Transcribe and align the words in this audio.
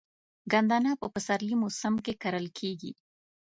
ګندنه 0.51 0.91
په 1.01 1.07
پسرلي 1.13 1.55
موسم 1.61 1.93
کې 2.05 2.13
کرل 2.23 2.47
کیږي. 2.57 2.91